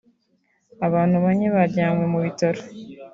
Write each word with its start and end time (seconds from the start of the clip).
abantu 0.87 1.15
bane 1.23 1.47
bajyanywe 1.55 2.03
mu 2.13 2.19
bitaro 2.25 2.61